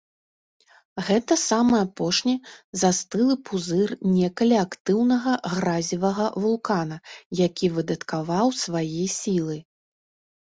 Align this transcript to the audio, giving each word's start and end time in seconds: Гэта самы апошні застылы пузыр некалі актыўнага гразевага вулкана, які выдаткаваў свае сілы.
Гэта 1.07 1.35
самы 1.39 1.75
апошні 1.87 2.31
застылы 2.83 3.35
пузыр 3.49 3.93
некалі 4.13 4.57
актыўнага 4.61 5.35
гразевага 5.57 6.25
вулкана, 6.45 6.97
які 7.43 7.65
выдаткаваў 7.75 8.47
свае 8.63 9.05
сілы. 9.19 9.57